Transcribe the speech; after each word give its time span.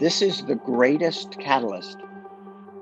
This 0.00 0.22
is 0.22 0.44
the 0.44 0.54
greatest 0.54 1.40
catalyst 1.40 1.98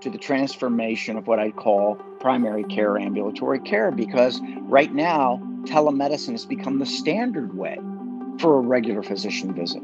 to 0.03 0.11
the 0.11 0.18
transformation 0.18 1.17
of 1.17 1.26
what 1.26 1.39
I 1.39 1.50
call 1.50 1.94
primary 2.21 2.62
care 2.65 2.99
ambulatory 2.99 3.58
care 3.58 3.91
because 3.91 4.39
right 4.65 4.92
now 4.92 5.41
telemedicine 5.63 6.33
has 6.33 6.44
become 6.44 6.79
the 6.79 6.84
standard 6.84 7.57
way 7.57 7.79
for 8.39 8.59
a 8.59 8.61
regular 8.61 9.02
physician 9.02 9.55
visit. 9.55 9.83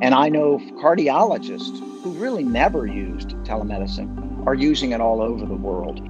And 0.00 0.14
I 0.14 0.28
know 0.28 0.58
cardiologists 0.80 1.80
who 2.04 2.12
really 2.12 2.44
never 2.44 2.86
used 2.86 3.30
telemedicine 3.38 4.46
are 4.46 4.54
using 4.54 4.92
it 4.92 5.00
all 5.00 5.20
over 5.20 5.44
the 5.44 5.56
world. 5.56 6.00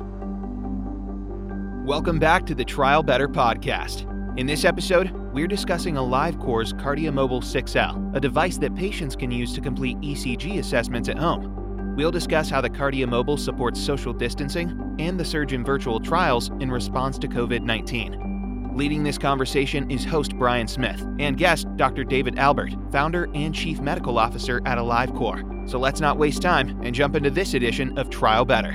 Welcome 1.86 2.18
back 2.18 2.44
to 2.44 2.54
the 2.54 2.66
Trial 2.66 3.02
Better 3.02 3.28
podcast. 3.28 4.06
In 4.38 4.46
this 4.46 4.66
episode, 4.66 5.10
we're 5.32 5.46
discussing 5.46 5.94
AliveCor's 5.94 6.72
KardiaMobile 6.72 7.42
6L, 7.42 8.16
a 8.16 8.20
device 8.20 8.58
that 8.58 8.74
patients 8.74 9.14
can 9.14 9.30
use 9.30 9.52
to 9.54 9.60
complete 9.60 9.98
ECG 10.00 10.58
assessments 10.58 11.08
at 11.08 11.18
home. 11.18 11.94
We'll 11.96 12.10
discuss 12.10 12.50
how 12.50 12.60
the 12.60 12.70
KardiaMobile 12.70 13.38
supports 13.38 13.80
social 13.80 14.12
distancing 14.12 14.96
and 14.98 15.18
the 15.18 15.24
surge 15.24 15.52
in 15.52 15.64
virtual 15.64 16.00
trials 16.00 16.48
in 16.60 16.70
response 16.70 17.18
to 17.18 17.28
COVID 17.28 17.62
19. 17.62 18.72
Leading 18.74 19.02
this 19.02 19.18
conversation 19.18 19.90
is 19.90 20.04
host 20.04 20.36
Brian 20.36 20.66
Smith 20.66 21.04
and 21.18 21.36
guest 21.36 21.66
Dr. 21.76 22.04
David 22.04 22.38
Albert, 22.38 22.72
founder 22.90 23.28
and 23.34 23.54
chief 23.54 23.80
medical 23.80 24.18
officer 24.18 24.60
at 24.64 24.78
AliveCor. 24.78 25.68
So 25.68 25.78
let's 25.78 26.00
not 26.00 26.18
waste 26.18 26.42
time 26.42 26.80
and 26.82 26.94
jump 26.94 27.14
into 27.14 27.30
this 27.30 27.54
edition 27.54 27.96
of 27.98 28.10
Trial 28.10 28.44
Better. 28.44 28.74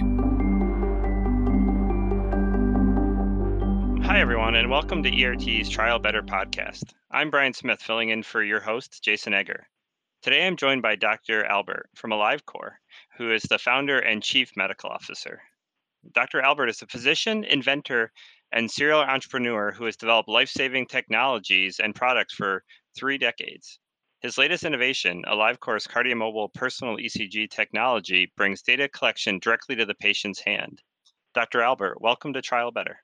Hi, 4.05 4.20
everyone, 4.20 4.54
and 4.54 4.70
welcome 4.70 5.02
to 5.02 5.23
ERT's 5.23 5.68
Trial 5.68 5.98
Better 5.98 6.22
podcast. 6.22 6.94
I'm 7.09 7.32
Brian 7.32 7.54
Smith, 7.54 7.82
filling 7.82 8.09
in 8.09 8.22
for 8.22 8.44
your 8.44 8.59
host, 8.59 9.04
Jason 9.04 9.34
Egger. 9.34 9.68
Today, 10.22 10.45
I'm 10.45 10.58
joined 10.58 10.84
by 10.84 10.95
Dr. 10.95 11.44
Albert 11.44 11.89
from 11.95 12.12
AliveCor, 12.12 12.73
who 13.17 13.34
is 13.34 13.42
the 13.42 13.58
founder 13.58 13.97
and 13.97 14.22
chief 14.22 14.52
medical 14.56 14.92
officer. 14.92 15.42
Dr. 16.14 16.39
Albert 16.39 16.67
is 16.67 16.84
a 16.84 16.88
physician, 16.88 17.44
inventor, 17.45 18.12
and 18.52 18.70
serial 18.70 19.00
entrepreneur 19.00 19.72
who 19.72 19.86
has 19.86 19.97
developed 19.97 20.30
life 20.30 20.50
saving 20.50 20.86
technologies 20.86 21.80
and 21.80 21.95
products 21.95 22.36
for 22.36 22.64
three 22.95 23.17
decades. 23.17 23.80
His 24.22 24.38
latest 24.38 24.66
innovation, 24.66 25.23
AliveCor's 25.28 25.88
KardiaMobile 25.88 26.53
personal 26.53 26.97
ECG 26.97 27.50
technology, 27.50 28.31
brings 28.38 28.62
data 28.62 28.88
collection 28.88 29.40
directly 29.40 29.75
to 29.78 29.86
the 29.86 29.95
patient's 29.95 30.42
hand. 30.42 30.84
Dr. 31.34 31.62
Albert, 31.62 32.00
welcome 32.02 32.34
to 32.34 32.42
Trial 32.44 32.72
Better. 32.72 33.00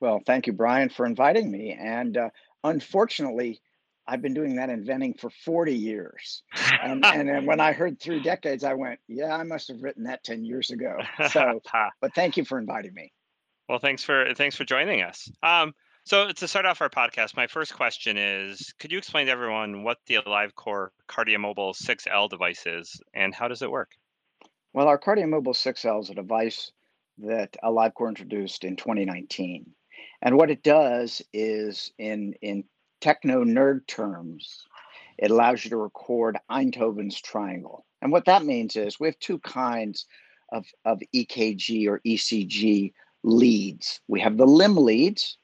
Well, 0.00 0.20
thank 0.24 0.46
you, 0.46 0.52
Brian, 0.52 0.88
for 0.88 1.04
inviting 1.06 1.50
me. 1.50 1.76
And 1.78 2.16
uh, 2.16 2.30
unfortunately, 2.64 3.60
I've 4.06 4.22
been 4.22 4.34
doing 4.34 4.56
that 4.56 4.70
inventing 4.70 5.14
for 5.14 5.30
40 5.30 5.74
years. 5.74 6.42
And, 6.82 7.04
and 7.04 7.28
then 7.28 7.46
when 7.46 7.60
I 7.60 7.72
heard 7.72 8.00
three 8.00 8.20
decades, 8.20 8.64
I 8.64 8.74
went, 8.74 8.98
yeah, 9.06 9.36
I 9.36 9.42
must 9.44 9.68
have 9.68 9.82
written 9.82 10.04
that 10.04 10.24
10 10.24 10.44
years 10.44 10.70
ago. 10.70 10.96
So, 11.28 11.60
but 12.00 12.14
thank 12.14 12.36
you 12.36 12.44
for 12.44 12.58
inviting 12.58 12.94
me. 12.94 13.12
Well, 13.68 13.78
thanks 13.78 14.02
for 14.02 14.34
thanks 14.34 14.56
for 14.56 14.64
joining 14.64 15.02
us. 15.02 15.30
Um, 15.44 15.74
so 16.04 16.32
to 16.32 16.48
start 16.48 16.66
off 16.66 16.80
our 16.80 16.88
podcast, 16.88 17.36
my 17.36 17.46
first 17.46 17.72
question 17.72 18.16
is, 18.16 18.74
could 18.80 18.90
you 18.90 18.98
explain 18.98 19.26
to 19.26 19.32
everyone 19.32 19.84
what 19.84 19.98
the 20.06 20.16
AliveCor 20.16 20.88
KardiaMobile 21.08 21.80
6L 21.80 22.28
device 22.28 22.66
is 22.66 23.00
and 23.14 23.32
how 23.32 23.46
does 23.46 23.62
it 23.62 23.70
work? 23.70 23.92
Well, 24.72 24.88
our 24.88 24.98
KardiaMobile 24.98 25.54
6L 25.54 26.02
is 26.02 26.10
a 26.10 26.14
device 26.14 26.72
that 27.18 27.56
AliveCor 27.62 28.08
introduced 28.08 28.64
in 28.64 28.74
2019. 28.74 29.72
And 30.22 30.36
what 30.36 30.50
it 30.50 30.62
does 30.62 31.22
is, 31.32 31.92
in 31.98 32.34
in 32.42 32.64
techno 33.00 33.44
nerd 33.44 33.86
terms, 33.86 34.66
it 35.18 35.30
allows 35.30 35.64
you 35.64 35.70
to 35.70 35.76
record 35.76 36.38
Einthoven's 36.50 37.20
triangle. 37.20 37.84
And 38.02 38.12
what 38.12 38.24
that 38.24 38.44
means 38.44 38.76
is 38.76 38.98
we 38.98 39.08
have 39.08 39.18
two 39.18 39.38
kinds 39.40 40.06
of, 40.52 40.66
of 40.84 41.00
EKG 41.14 41.86
or 41.88 42.00
ECG 42.06 42.92
leads. 43.22 44.00
We 44.08 44.20
have 44.20 44.36
the 44.36 44.46
limb 44.46 44.76
leads, 44.76 45.36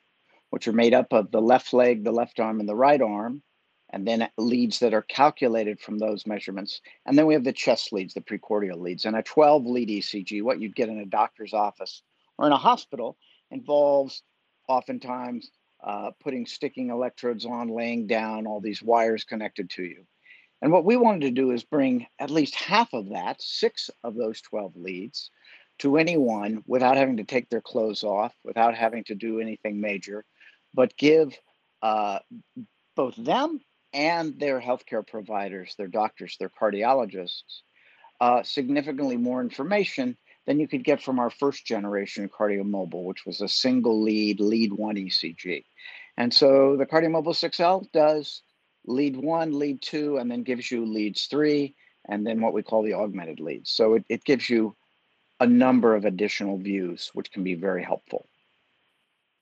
which 0.51 0.67
are 0.67 0.73
made 0.73 0.95
up 0.95 1.13
of 1.13 1.31
the 1.31 1.43
left 1.43 1.73
leg, 1.73 2.05
the 2.05 2.13
left 2.13 2.41
arm, 2.41 2.61
and 2.61 2.69
the 2.69 2.75
right 2.75 3.01
arm, 3.01 3.43
and 3.91 4.07
then 4.07 4.29
leads 4.39 4.79
that 4.81 4.95
are 4.95 5.03
calculated 5.03 5.81
from 5.81 5.99
those 5.99 6.27
measurements. 6.27 6.81
And 7.05 7.17
then 7.17 7.27
we 7.27 7.35
have 7.35 7.45
the 7.45 7.53
chest 7.53 7.93
leads, 7.93 8.15
the 8.15 8.21
precordial 8.21 8.81
leads. 8.81 9.05
And 9.05 9.17
a 9.17 9.23
12 9.23 9.67
lead 9.67 9.89
ECG, 9.89 10.43
what 10.43 10.61
you'd 10.61 10.77
get 10.77 10.89
in 10.89 10.99
a 10.99 11.07
doctor's 11.07 11.53
office 11.53 12.03
or 12.39 12.47
in 12.47 12.53
a 12.53 12.59
hospital, 12.59 13.17
involves 13.51 14.23
oftentimes 14.69 15.51
uh, 15.83 16.11
putting 16.23 16.47
sticking 16.47 16.91
electrodes 16.91 17.45
on, 17.45 17.69
laying 17.69 18.07
down 18.07 18.47
all 18.47 18.61
these 18.61 18.83
wires 18.83 19.25
connected 19.25 19.71
to 19.71 19.83
you. 19.83 20.05
And 20.63 20.73
what 20.73 20.85
we 20.85 20.97
wanted 20.97 21.21
to 21.23 21.31
do 21.31 21.51
is 21.51 21.65
bring 21.65 22.07
at 22.19 22.31
least 22.31 22.55
half 22.55 22.93
of 22.95 23.11
that, 23.11 23.43
six 23.43 23.91
of 24.03 24.15
those 24.15 24.41
12 24.41 24.77
leads, 24.77 25.31
to 25.81 25.99
anyone 25.99 26.63
without 26.67 26.97
having 26.97 27.19
to 27.19 27.25
take 27.25 27.51
their 27.51 27.61
clothes 27.61 28.03
off, 28.03 28.35
without 28.43 28.75
having 28.75 29.05
to 29.05 29.15
do 29.15 29.41
anything 29.41 29.81
major, 29.81 30.25
but 30.73 30.97
give 30.97 31.39
uh, 31.83 32.19
both 32.95 33.15
them 33.17 33.61
and 33.93 34.39
their 34.41 34.61
healthcare 34.61 35.07
providers, 35.07 35.75
their 35.77 35.89
doctors, 35.89 36.37
their 36.39 36.51
cardiologists, 36.51 37.61
uh, 38.21 38.43
significantly 38.43 39.19
more 39.19 39.43
information 39.43 40.17
than 40.47 40.61
you 40.61 40.69
could 40.69 40.85
get 40.85 41.03
from 41.03 41.19
our 41.19 41.31
first 41.31 41.67
generation 41.67 42.29
KardiaMobile, 42.29 43.05
which 43.05 43.27
was 43.27 43.41
a 43.41 43.49
single 43.49 44.03
lead, 44.03 44.41
lead 44.41 44.73
one 44.73 44.97
ECG. 44.97 45.65
And 46.17 46.33
so 46.33 46.77
the 46.77 46.87
KardiaMobile 46.87 47.35
6L 47.35 47.91
does 47.93 48.43
lead 48.87 49.17
one, 49.17 49.59
lead 49.59 49.83
two, 49.83 50.19
and 50.19 50.31
then 50.31 50.43
gives 50.43 50.71
you 50.71 50.87
leads 50.87 51.27
three, 51.27 51.75
and 52.09 52.27
then 52.27 52.41
what 52.41 52.55
we 52.55 52.63
call 52.63 52.83
the 52.83 52.95
augmented 52.95 53.41
leads. 53.41 53.71
So 53.71 53.95
it, 53.95 54.05
it 54.09 54.25
gives 54.25 54.49
you 54.49 54.77
a 55.41 55.47
number 55.47 55.95
of 55.95 56.05
additional 56.05 56.57
views, 56.57 57.11
which 57.13 57.31
can 57.31 57.45
be 57.45 57.55
very 57.55 57.83
helpful. 57.83 58.29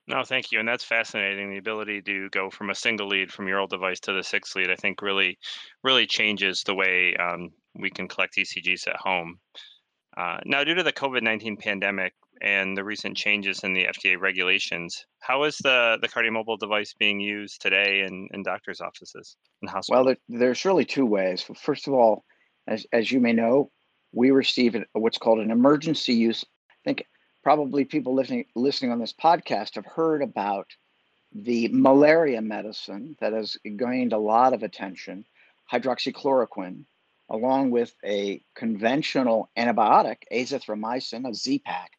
No, 0.06 0.22
thank 0.22 0.53
you. 0.53 0.59
And 0.59 0.69
that's 0.69 0.84
fascinating. 0.84 1.50
The 1.50 1.59
ability 1.59 2.03
to 2.03 2.28
go 2.31 2.50
from 2.50 2.70
a 2.70 2.75
single 2.75 3.06
lead 3.06 3.32
from 3.32 3.48
your 3.48 3.59
old 3.59 3.70
device 3.70 4.00
to 4.00 4.12
the 4.12 4.22
six 4.22 4.54
lead, 4.54 4.70
I 4.70 4.76
think 4.76 5.00
really, 5.00 5.38
really 5.82 6.06
changes 6.06 6.62
the 6.62 6.75
way 6.75 7.16
um, 7.16 7.53
we 7.75 7.91
can 7.91 8.06
collect 8.06 8.37
ECGs 8.37 8.87
at 8.87 8.97
home. 8.97 9.38
Uh, 10.16 10.38
now, 10.44 10.62
due 10.62 10.75
to 10.75 10.82
the 10.82 10.92
COVID 10.92 11.22
19 11.22 11.56
pandemic 11.56 12.14
and 12.41 12.76
the 12.76 12.84
recent 12.84 13.16
changes 13.16 13.60
in 13.64 13.72
the 13.72 13.84
FDA 13.84 14.19
regulations, 14.19 15.06
how 15.20 15.44
is 15.44 15.58
the, 15.58 15.98
the 16.00 16.08
KardiaMobile 16.08 16.58
device 16.58 16.94
being 16.98 17.20
used 17.20 17.60
today 17.60 18.04
in, 18.06 18.28
in 18.32 18.42
doctors' 18.42 18.80
offices 18.80 19.36
and 19.60 19.70
hospitals? 19.70 20.04
Well, 20.04 20.16
there, 20.28 20.38
there's 20.38 20.64
really 20.64 20.84
two 20.84 21.06
ways. 21.06 21.44
First 21.56 21.88
of 21.88 21.94
all, 21.94 22.25
as, 22.66 22.86
as 22.92 23.10
you 23.10 23.20
may 23.20 23.32
know, 23.32 23.70
we 24.12 24.30
receive 24.30 24.76
what's 24.92 25.19
called 25.19 25.41
an 25.41 25.50
emergency 25.50 26.14
use. 26.14 26.44
I 26.70 26.75
think 26.84 27.06
probably 27.42 27.84
people 27.84 28.14
listening, 28.14 28.46
listening 28.54 28.92
on 28.92 29.00
this 29.00 29.12
podcast 29.12 29.75
have 29.75 29.86
heard 29.86 30.22
about 30.22 30.69
the 31.32 31.69
malaria 31.69 32.41
medicine 32.41 33.16
that 33.20 33.32
has 33.32 33.56
gained 33.64 34.12
a 34.12 34.19
lot 34.19 34.54
of 34.54 34.62
attention, 34.62 35.25
hydroxychloroquine, 35.72 36.84
along 37.31 37.71
with 37.71 37.95
a 38.05 38.43
conventional 38.55 39.51
antibiotic, 39.57 40.19
azithromycin, 40.33 41.29
a 41.29 41.35
Z-Pak, 41.35 41.91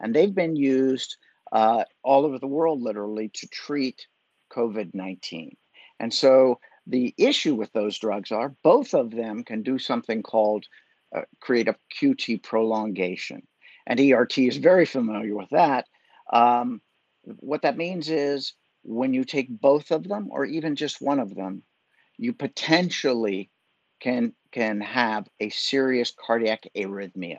and 0.00 0.14
they've 0.14 0.34
been 0.34 0.56
used 0.56 1.16
uh, 1.52 1.84
all 2.02 2.24
over 2.24 2.38
the 2.38 2.46
world, 2.46 2.82
literally, 2.82 3.30
to 3.34 3.48
treat 3.48 4.06
COVID 4.52 4.94
19. 4.94 5.56
And 6.00 6.12
so 6.12 6.60
the 6.86 7.14
issue 7.18 7.54
with 7.54 7.72
those 7.72 7.98
drugs 7.98 8.30
are 8.32 8.54
both 8.62 8.94
of 8.94 9.10
them 9.10 9.44
can 9.44 9.62
do 9.62 9.78
something 9.78 10.22
called 10.22 10.66
uh, 11.14 11.22
create 11.40 11.68
a 11.68 11.76
QT 12.00 12.42
prolongation. 12.42 13.42
And 13.86 13.98
ERT 13.98 14.38
is 14.38 14.58
very 14.58 14.84
familiar 14.84 15.34
with 15.34 15.48
that. 15.50 15.86
Um, 16.32 16.82
what 17.24 17.62
that 17.62 17.78
means 17.78 18.10
is 18.10 18.52
when 18.82 19.14
you 19.14 19.24
take 19.24 19.48
both 19.48 19.90
of 19.90 20.06
them, 20.06 20.28
or 20.30 20.44
even 20.44 20.76
just 20.76 21.00
one 21.00 21.18
of 21.18 21.34
them, 21.34 21.62
you 22.18 22.32
potentially 22.32 23.50
can 24.00 24.32
can 24.52 24.80
have 24.80 25.28
a 25.40 25.50
serious 25.50 26.12
cardiac 26.26 26.64
arrhythmia. 26.76 27.38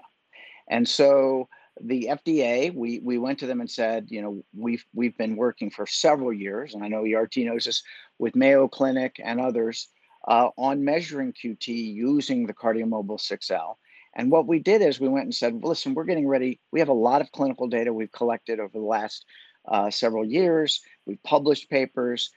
And 0.70 0.88
so 0.88 1.50
the 1.82 2.10
FDA, 2.12 2.74
we 2.74 3.00
we 3.00 3.18
went 3.18 3.40
to 3.40 3.48
them 3.48 3.62
and 3.62 3.70
said, 3.70 4.08
you 4.10 4.22
know, 4.22 4.44
we've 4.56 4.86
we've 4.94 5.18
been 5.18 5.36
working 5.36 5.70
for 5.70 5.86
several 5.86 6.34
years, 6.34 6.74
and 6.74 6.84
I 6.84 6.88
know 6.88 7.06
ERT 7.06 7.38
knows 7.38 7.66
this 7.66 7.84
with 8.18 8.36
Mayo 8.36 8.68
Clinic 8.68 9.20
and 9.24 9.40
others 9.40 9.90
uh, 10.28 10.50
on 10.58 10.84
measuring 10.84 11.34
QT 11.34 11.68
using 11.68 12.46
the 12.46 12.54
KardiaMobile 12.54 13.20
6L. 13.20 13.76
And 14.16 14.32
what 14.32 14.48
we 14.48 14.60
did 14.60 14.82
is 14.82 15.00
we 15.00 15.08
went 15.08 15.26
and 15.26 15.36
said, 15.36 15.64
listen, 15.64 15.94
we're 15.94 16.04
getting 16.04 16.28
ready. 16.28 16.60
We 16.72 16.80
have 16.80 16.90
a 16.90 16.94
lot 16.94 17.22
of 17.22 17.32
clinical 17.32 17.68
data 17.68 17.94
we've 17.94 18.12
collected 18.12 18.60
over 18.60 18.74
the 18.74 18.80
last 18.80 19.26
uh, 19.68 19.90
several 19.90 20.26
years. 20.26 20.82
We've 21.06 21.22
published 21.24 21.70
papers, 21.70 22.32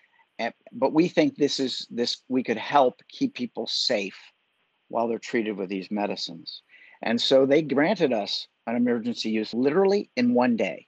but 0.73 0.93
we 0.93 1.09
think 1.09 1.37
this 1.37 1.61
is 1.61 1.87
this 1.91 2.23
we 2.29 2.43
could 2.43 2.57
help 2.57 3.01
keep 3.09 3.35
people 3.35 3.67
safe 3.67 4.19
while 4.89 5.09
they're 5.09 5.19
treated 5.19 5.57
with 5.57 5.69
these 5.69 5.91
medicines. 5.91 6.63
And 7.03 7.21
so 7.21 7.47
they 7.47 7.63
granted 7.63 8.13
us 8.13 8.47
an 8.67 8.77
emergency 8.77 9.31
use 9.31 9.53
literally 9.53 10.11
in 10.17 10.35
one 10.35 10.57
day. 10.57 10.87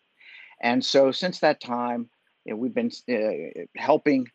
And 0.60 0.84
so 0.84 1.10
since 1.10 1.40
that 1.40 1.60
time, 1.60 2.08
you 2.44 2.52
know, 2.52 2.58
we've 2.58 2.74
been 2.74 2.90
uh, 3.10 3.64
helping 3.76 4.28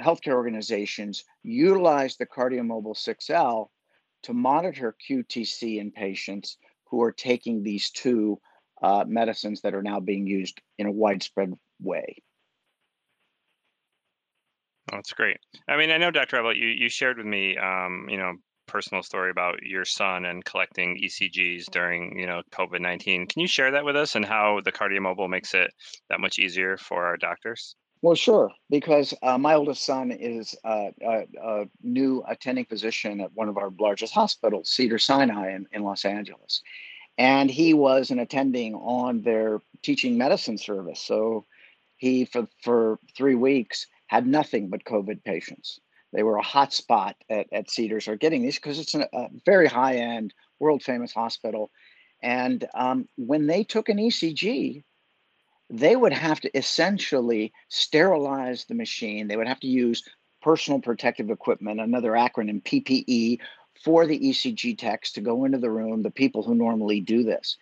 healthcare 0.00 0.34
organizations 0.34 1.24
utilize 1.42 2.16
the 2.16 2.26
KardiaMobile 2.26 2.96
6L 2.96 3.68
to 4.22 4.32
monitor 4.32 4.94
QTC 5.08 5.78
in 5.78 5.90
patients 5.90 6.58
who 6.84 7.02
are 7.02 7.12
taking 7.12 7.62
these 7.62 7.90
two 7.90 8.40
uh, 8.82 9.04
medicines 9.06 9.60
that 9.62 9.74
are 9.74 9.82
now 9.82 10.00
being 10.00 10.26
used 10.26 10.60
in 10.78 10.86
a 10.86 10.92
widespread 10.92 11.52
way. 11.80 12.22
That's 14.90 15.12
great. 15.12 15.38
I 15.68 15.76
mean, 15.76 15.90
I 15.90 15.98
know, 15.98 16.10
Dr. 16.10 16.36
Albert, 16.36 16.56
you, 16.56 16.68
you 16.68 16.88
shared 16.88 17.18
with 17.18 17.26
me, 17.26 17.56
um, 17.56 18.06
you 18.08 18.16
know, 18.16 18.34
personal 18.66 19.02
story 19.02 19.30
about 19.30 19.62
your 19.62 19.84
son 19.84 20.24
and 20.24 20.44
collecting 20.44 20.96
ECGs 21.02 21.64
during, 21.70 22.18
you 22.18 22.26
know, 22.26 22.42
COVID 22.52 22.80
19. 22.80 23.26
Can 23.26 23.40
you 23.40 23.48
share 23.48 23.72
that 23.72 23.84
with 23.84 23.96
us 23.96 24.14
and 24.14 24.24
how 24.24 24.60
the 24.64 24.72
KardiaMobile 24.72 25.28
makes 25.28 25.54
it 25.54 25.72
that 26.08 26.20
much 26.20 26.38
easier 26.38 26.76
for 26.76 27.04
our 27.04 27.16
doctors? 27.16 27.74
Well, 28.02 28.14
sure, 28.14 28.50
because 28.70 29.12
uh, 29.22 29.36
my 29.36 29.54
oldest 29.54 29.84
son 29.84 30.10
is 30.10 30.54
a, 30.64 30.92
a, 31.06 31.64
new 31.82 32.24
attending 32.26 32.64
physician 32.64 33.20
at 33.20 33.34
one 33.34 33.50
of 33.50 33.58
our 33.58 33.70
largest 33.78 34.14
hospitals, 34.14 34.70
Cedars-Sinai 34.70 35.54
in, 35.54 35.66
in 35.72 35.82
Los 35.82 36.06
Angeles. 36.06 36.62
And 37.18 37.50
he 37.50 37.74
was 37.74 38.10
an 38.10 38.18
attending 38.18 38.74
on 38.74 39.20
their 39.20 39.60
teaching 39.82 40.16
medicine 40.16 40.56
service. 40.56 41.00
So 41.02 41.44
he, 41.98 42.24
for, 42.24 42.48
for 42.62 42.98
three 43.14 43.34
weeks, 43.34 43.86
had 44.10 44.26
nothing 44.26 44.68
but 44.68 44.82
COVID 44.82 45.22
patients. 45.22 45.78
They 46.12 46.24
were 46.24 46.34
a 46.34 46.42
hot 46.42 46.72
spot 46.72 47.14
at, 47.30 47.46
at 47.52 47.70
Cedars 47.70 48.08
are 48.08 48.16
getting 48.16 48.42
these 48.42 48.56
because 48.56 48.80
it's 48.80 48.96
a, 48.96 49.08
a 49.12 49.28
very 49.46 49.68
high 49.68 49.98
end, 49.98 50.34
world 50.58 50.82
famous 50.82 51.12
hospital. 51.12 51.70
And 52.20 52.66
um, 52.74 53.08
when 53.16 53.46
they 53.46 53.62
took 53.62 53.88
an 53.88 53.98
ECG, 53.98 54.82
they 55.70 55.94
would 55.94 56.12
have 56.12 56.40
to 56.40 56.58
essentially 56.58 57.52
sterilize 57.68 58.64
the 58.64 58.74
machine. 58.74 59.28
They 59.28 59.36
would 59.36 59.46
have 59.46 59.60
to 59.60 59.68
use 59.68 60.02
personal 60.42 60.80
protective 60.80 61.30
equipment, 61.30 61.78
another 61.78 62.10
acronym, 62.10 62.64
PPE, 62.64 63.38
for 63.84 64.08
the 64.08 64.18
ECG 64.18 64.76
techs 64.76 65.12
to 65.12 65.20
go 65.20 65.44
into 65.44 65.58
the 65.58 65.70
room, 65.70 66.02
the 66.02 66.10
people 66.10 66.42
who 66.42 66.56
normally 66.56 66.98
do 66.98 67.22
this. 67.22 67.56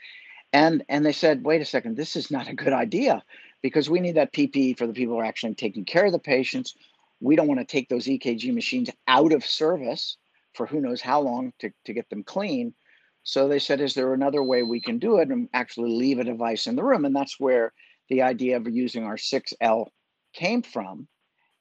And, 0.55 0.83
and 0.89 1.05
they 1.05 1.13
said, 1.13 1.45
wait 1.45 1.61
a 1.61 1.67
second, 1.67 1.99
this 1.99 2.17
is 2.17 2.31
not 2.31 2.49
a 2.49 2.55
good 2.55 2.73
idea 2.73 3.23
because 3.63 3.91
we 3.91 4.01
need 4.01 4.17
that 4.17 4.33
PPE 4.33 4.79
for 4.79 4.87
the 4.87 4.93
people 4.93 5.15
who 5.15 5.21
are 5.21 5.25
actually 5.25 5.55
taking 5.55 5.85
care 5.85 6.07
of 6.07 6.13
the 6.13 6.19
patients. 6.19 6.75
We 7.21 7.37
don't 7.37 7.49
want 7.49 7.61
to 7.61 7.67
take 7.67 7.89
those 7.89 8.07
EKG 8.07 8.55
machines 8.55 8.91
out 9.07 9.33
of 9.33 9.45
service 9.45 10.17
for 10.55 10.67
who 10.67 10.81
knows 10.81 11.01
how 11.01 11.21
long 11.21 11.53
to, 11.61 11.71
to 11.87 11.93
get 11.93 12.09
them 12.11 12.25
clean. 12.25 12.75
So 13.23 13.49
they 13.49 13.59
said, 13.59 13.81
is 13.81 13.95
there 13.95 14.15
another 14.15 14.43
way 14.43 14.63
we 14.63 14.81
can 14.81 14.99
do 14.99 15.19
it 15.19 15.29
and 15.29 15.49
actually 15.53 15.91
leave 15.91 16.19
a 16.19 16.25
device 16.25 16.67
in 16.67 16.77
the 16.77 16.85
room? 16.85 17.05
And 17.05 17.15
that's 17.15 17.39
where 17.39 17.73
the 18.09 18.23
idea 18.23 18.57
of 18.57 18.69
using 18.69 19.05
our 19.05 19.17
6L 19.17 19.87
came 20.33 20.63
from. 20.63 21.09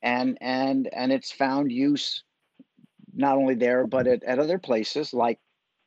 And 0.01 0.37
and 0.39 0.87
and 0.93 1.11
it's 1.11 1.31
found 1.31 1.71
use 1.71 2.23
not 3.13 3.37
only 3.37 3.55
there, 3.55 3.87
but 3.87 4.05
at, 4.05 4.23
at 4.23 4.39
other 4.39 4.59
places 4.59 5.13
like, 5.13 5.39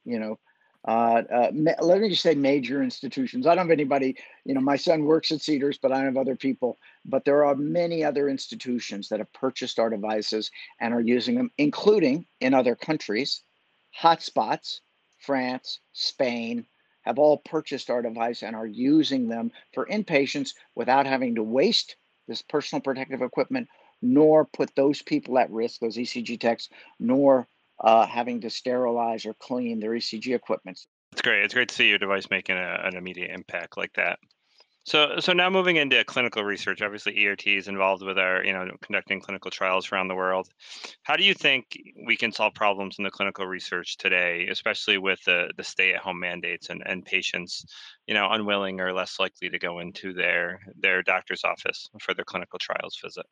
you 0.04 0.18
know, 0.18 0.38
uh, 0.86 1.22
uh, 1.32 1.50
let 1.82 2.00
me 2.00 2.08
just 2.08 2.22
say 2.22 2.34
major 2.34 2.82
institutions. 2.82 3.46
I 3.46 3.54
don't 3.54 3.66
have 3.66 3.70
anybody, 3.70 4.16
you 4.44 4.54
know, 4.54 4.60
my 4.60 4.76
son 4.76 5.04
works 5.04 5.30
at 5.30 5.42
Cedars, 5.42 5.78
but 5.78 5.92
I 5.92 5.96
don't 5.96 6.06
have 6.06 6.16
other 6.16 6.36
people. 6.36 6.78
But 7.04 7.24
there 7.24 7.44
are 7.44 7.54
many 7.54 8.02
other 8.02 8.28
institutions 8.28 9.08
that 9.08 9.18
have 9.18 9.32
purchased 9.32 9.78
our 9.78 9.90
devices 9.90 10.50
and 10.80 10.94
are 10.94 11.00
using 11.00 11.34
them, 11.34 11.50
including 11.58 12.26
in 12.40 12.54
other 12.54 12.74
countries, 12.74 13.42
hotspots, 13.98 14.80
France, 15.18 15.80
Spain, 15.92 16.64
have 17.02 17.18
all 17.18 17.38
purchased 17.38 17.90
our 17.90 18.02
device 18.02 18.42
and 18.42 18.56
are 18.56 18.66
using 18.66 19.28
them 19.28 19.52
for 19.74 19.86
inpatients 19.86 20.54
without 20.74 21.06
having 21.06 21.34
to 21.34 21.42
waste 21.42 21.96
this 22.26 22.42
personal 22.42 22.80
protective 22.80 23.22
equipment, 23.22 23.68
nor 24.00 24.46
put 24.46 24.74
those 24.74 25.02
people 25.02 25.38
at 25.38 25.50
risk, 25.50 25.80
those 25.80 25.96
ECG 25.96 26.40
techs, 26.40 26.68
nor 26.98 27.46
uh, 27.82 28.06
having 28.06 28.40
to 28.42 28.50
sterilize 28.50 29.26
or 29.26 29.34
clean 29.34 29.80
their 29.80 29.92
ECG 29.92 30.34
equipment. 30.34 30.80
It's 31.12 31.22
great. 31.22 31.44
It's 31.44 31.54
great 31.54 31.68
to 31.68 31.74
see 31.74 31.88
your 31.88 31.98
device 31.98 32.30
making 32.30 32.56
a, 32.56 32.80
an 32.84 32.96
immediate 32.96 33.30
impact 33.30 33.76
like 33.76 33.92
that. 33.94 34.18
So, 34.84 35.16
so 35.20 35.32
now 35.34 35.50
moving 35.50 35.76
into 35.76 36.02
clinical 36.04 36.42
research, 36.42 36.80
obviously 36.80 37.26
ERT 37.26 37.46
is 37.46 37.68
involved 37.68 38.02
with 38.02 38.18
our, 38.18 38.42
you 38.42 38.52
know, 38.52 38.66
conducting 38.80 39.20
clinical 39.20 39.50
trials 39.50 39.92
around 39.92 40.08
the 40.08 40.14
world. 40.14 40.48
How 41.02 41.16
do 41.16 41.24
you 41.24 41.34
think 41.34 41.66
we 42.06 42.16
can 42.16 42.32
solve 42.32 42.54
problems 42.54 42.96
in 42.98 43.04
the 43.04 43.10
clinical 43.10 43.46
research 43.46 43.98
today, 43.98 44.48
especially 44.50 44.96
with 44.96 45.22
the 45.24 45.50
the 45.56 45.64
stay-at-home 45.64 46.18
mandates 46.18 46.70
and, 46.70 46.82
and 46.86 47.04
patients, 47.04 47.66
you 48.06 48.14
know, 48.14 48.28
unwilling 48.30 48.80
or 48.80 48.92
less 48.94 49.20
likely 49.20 49.50
to 49.50 49.58
go 49.58 49.80
into 49.80 50.14
their 50.14 50.60
their 50.78 51.02
doctor's 51.02 51.44
office 51.44 51.90
for 52.00 52.14
their 52.14 52.24
clinical 52.24 52.58
trials 52.58 52.98
visit? 53.04 53.26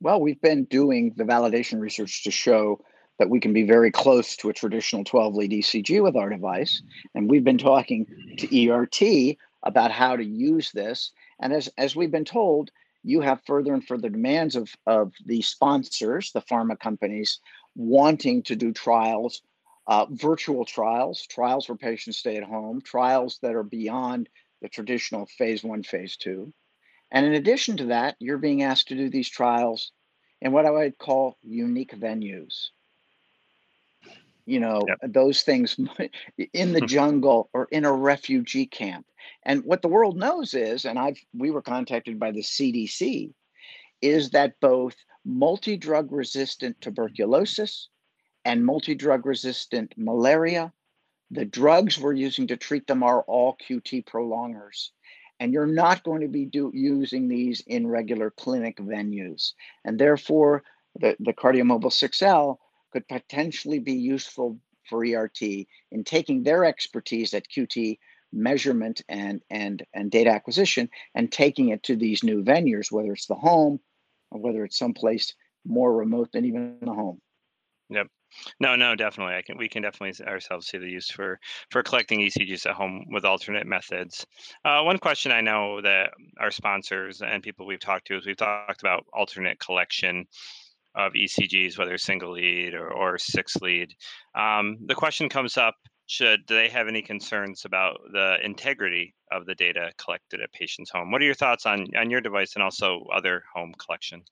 Well, 0.00 0.20
we've 0.20 0.40
been 0.40 0.64
doing 0.64 1.12
the 1.14 1.24
validation 1.24 1.78
research 1.78 2.24
to 2.24 2.30
show 2.30 2.80
that 3.20 3.28
we 3.28 3.38
can 3.38 3.52
be 3.52 3.64
very 3.64 3.90
close 3.90 4.34
to 4.34 4.48
a 4.48 4.54
traditional 4.54 5.04
12 5.04 5.34
lead 5.34 5.50
ECG 5.50 6.02
with 6.02 6.16
our 6.16 6.30
device. 6.30 6.82
And 7.14 7.28
we've 7.28 7.44
been 7.44 7.58
talking 7.58 8.06
to 8.38 8.70
ERT 8.70 9.36
about 9.62 9.90
how 9.90 10.16
to 10.16 10.24
use 10.24 10.72
this. 10.72 11.12
And 11.38 11.52
as, 11.52 11.68
as 11.76 11.94
we've 11.94 12.10
been 12.10 12.24
told, 12.24 12.70
you 13.02 13.20
have 13.20 13.42
further 13.46 13.74
and 13.74 13.86
further 13.86 14.08
demands 14.08 14.56
of, 14.56 14.70
of 14.86 15.12
the 15.26 15.42
sponsors, 15.42 16.32
the 16.32 16.40
pharma 16.40 16.80
companies, 16.80 17.40
wanting 17.76 18.42
to 18.44 18.56
do 18.56 18.72
trials, 18.72 19.42
uh, 19.86 20.06
virtual 20.08 20.64
trials, 20.64 21.26
trials 21.26 21.68
where 21.68 21.76
patients 21.76 22.16
stay 22.16 22.38
at 22.38 22.42
home, 22.42 22.80
trials 22.80 23.38
that 23.42 23.54
are 23.54 23.62
beyond 23.62 24.30
the 24.62 24.68
traditional 24.70 25.26
phase 25.26 25.62
one, 25.62 25.82
phase 25.82 26.16
two. 26.16 26.54
And 27.10 27.26
in 27.26 27.34
addition 27.34 27.76
to 27.76 27.84
that, 27.86 28.16
you're 28.18 28.38
being 28.38 28.62
asked 28.62 28.88
to 28.88 28.96
do 28.96 29.10
these 29.10 29.28
trials 29.28 29.92
in 30.40 30.52
what 30.52 30.64
I 30.64 30.70
would 30.70 30.96
call 30.96 31.36
unique 31.42 31.94
venues 31.94 32.70
you 34.50 34.60
know 34.60 34.82
yep. 34.86 34.98
those 35.12 35.42
things 35.42 35.76
in 36.52 36.72
the 36.72 36.80
mm-hmm. 36.80 36.86
jungle 36.86 37.48
or 37.52 37.68
in 37.70 37.84
a 37.84 37.92
refugee 37.92 38.66
camp. 38.66 39.06
And 39.44 39.64
what 39.64 39.82
the 39.82 39.88
world 39.88 40.16
knows 40.16 40.54
is 40.54 40.84
and 40.84 40.98
i've 40.98 41.18
we 41.34 41.50
were 41.50 41.62
contacted 41.62 42.18
by 42.18 42.30
the 42.30 42.42
cdc 42.42 43.32
is 44.02 44.30
that 44.30 44.60
both 44.60 44.96
multi-drug 45.24 46.10
resistant 46.10 46.80
tuberculosis 46.80 47.88
and 48.44 48.64
multi-drug 48.64 49.26
resistant 49.26 49.92
malaria 49.96 50.72
the 51.30 51.44
drugs 51.44 51.98
we're 51.98 52.12
using 52.12 52.48
to 52.48 52.56
treat 52.56 52.86
them 52.86 53.02
are 53.02 53.22
all 53.22 53.56
qt 53.56 54.04
prolongers. 54.06 54.92
And 55.38 55.52
you're 55.52 55.66
not 55.66 56.02
going 56.02 56.20
to 56.20 56.28
be 56.28 56.44
do, 56.44 56.70
using 56.74 57.28
these 57.28 57.62
in 57.66 57.86
regular 57.86 58.30
clinic 58.30 58.76
venues. 58.76 59.52
And 59.84 59.98
therefore 59.98 60.64
the, 60.98 61.16
the 61.20 61.32
KardiaMobile 61.32 61.84
6l 61.84 62.56
could 62.90 63.06
potentially 63.08 63.78
be 63.78 63.94
useful 63.94 64.58
for 64.88 65.04
ERT 65.04 65.40
in 65.42 66.04
taking 66.04 66.42
their 66.42 66.64
expertise 66.64 67.34
at 67.34 67.48
QT 67.48 67.98
measurement 68.32 69.02
and 69.08 69.42
and 69.50 69.84
and 69.92 70.10
data 70.10 70.30
acquisition 70.30 70.88
and 71.14 71.32
taking 71.32 71.70
it 71.70 71.82
to 71.84 71.96
these 71.96 72.22
new 72.22 72.42
venues, 72.42 72.92
whether 72.92 73.12
it's 73.12 73.26
the 73.26 73.34
home 73.34 73.80
or 74.30 74.40
whether 74.40 74.64
it's 74.64 74.78
someplace 74.78 75.34
more 75.64 75.94
remote 75.94 76.30
than 76.32 76.44
even 76.44 76.78
the 76.80 76.92
home. 76.92 77.20
Yep. 77.90 78.06
No, 78.60 78.76
no, 78.76 78.94
definitely. 78.94 79.34
I 79.34 79.42
can. 79.42 79.58
We 79.58 79.68
can 79.68 79.82
definitely 79.82 80.24
ourselves 80.24 80.68
see 80.68 80.78
the 80.78 80.88
use 80.88 81.10
for 81.10 81.40
for 81.70 81.82
collecting 81.82 82.20
ECGs 82.20 82.66
at 82.66 82.76
home 82.76 83.04
with 83.10 83.24
alternate 83.24 83.66
methods. 83.66 84.24
Uh, 84.64 84.82
one 84.82 84.98
question 84.98 85.32
I 85.32 85.40
know 85.40 85.80
that 85.80 86.12
our 86.38 86.52
sponsors 86.52 87.22
and 87.22 87.42
people 87.42 87.66
we've 87.66 87.80
talked 87.80 88.06
to 88.06 88.16
is 88.16 88.26
we've 88.26 88.36
talked 88.36 88.80
about 88.82 89.04
alternate 89.12 89.58
collection 89.58 90.26
of 90.94 91.12
ECGs, 91.12 91.78
whether 91.78 91.96
single 91.98 92.32
lead 92.32 92.74
or, 92.74 92.92
or 92.92 93.18
six 93.18 93.56
lead. 93.56 93.94
Um, 94.34 94.78
the 94.86 94.94
question 94.94 95.28
comes 95.28 95.56
up 95.56 95.74
should 96.06 96.44
do 96.46 96.56
they 96.56 96.68
have 96.68 96.88
any 96.88 97.02
concerns 97.02 97.64
about 97.64 98.00
the 98.12 98.36
integrity 98.42 99.14
of 99.30 99.46
the 99.46 99.54
data 99.54 99.92
collected 99.96 100.40
at 100.40 100.52
patients' 100.52 100.90
home? 100.90 101.12
What 101.12 101.22
are 101.22 101.24
your 101.24 101.34
thoughts 101.34 101.66
on, 101.66 101.86
on 101.96 102.10
your 102.10 102.20
device 102.20 102.54
and 102.56 102.64
also 102.64 103.06
other 103.14 103.44
home 103.54 103.72
collection? 103.78 104.24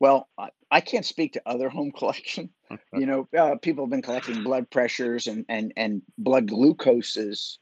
Well, 0.00 0.28
I 0.70 0.80
can't 0.80 1.04
speak 1.04 1.34
to 1.34 1.42
other 1.44 1.68
home 1.68 1.92
collection. 1.96 2.48
you 2.94 3.06
know, 3.06 3.28
uh, 3.36 3.56
people 3.60 3.84
have 3.84 3.90
been 3.90 4.02
collecting 4.02 4.42
blood 4.42 4.70
pressures 4.70 5.26
and, 5.26 5.44
and, 5.48 5.72
and 5.76 6.02
blood 6.16 6.46
glucoses 6.46 7.58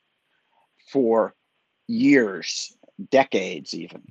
for 0.93 1.35
years, 1.89 2.73
decades 3.11 3.75
even. 3.75 4.03